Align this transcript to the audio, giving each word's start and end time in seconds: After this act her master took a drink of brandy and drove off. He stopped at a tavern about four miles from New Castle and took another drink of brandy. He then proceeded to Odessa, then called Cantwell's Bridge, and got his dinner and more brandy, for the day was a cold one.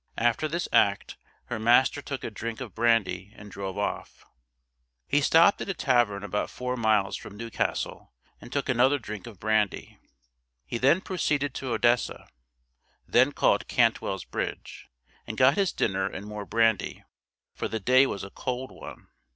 After 0.17 0.47
this 0.47 0.67
act 0.73 1.17
her 1.45 1.59
master 1.59 2.01
took 2.01 2.23
a 2.23 2.31
drink 2.31 2.59
of 2.59 2.73
brandy 2.73 3.31
and 3.35 3.51
drove 3.51 3.77
off. 3.77 4.25
He 5.07 5.21
stopped 5.21 5.61
at 5.61 5.69
a 5.69 5.75
tavern 5.75 6.23
about 6.23 6.49
four 6.49 6.75
miles 6.75 7.15
from 7.15 7.37
New 7.37 7.51
Castle 7.51 8.11
and 8.41 8.51
took 8.51 8.67
another 8.67 8.97
drink 8.97 9.27
of 9.27 9.39
brandy. 9.39 9.99
He 10.65 10.79
then 10.79 11.01
proceeded 11.01 11.53
to 11.53 11.73
Odessa, 11.73 12.27
then 13.07 13.31
called 13.31 13.67
Cantwell's 13.67 14.25
Bridge, 14.25 14.87
and 15.27 15.37
got 15.37 15.53
his 15.55 15.71
dinner 15.71 16.07
and 16.07 16.25
more 16.25 16.47
brandy, 16.47 17.03
for 17.53 17.67
the 17.67 17.79
day 17.79 18.07
was 18.07 18.23
a 18.23 18.31
cold 18.31 18.71
one. 18.71 19.07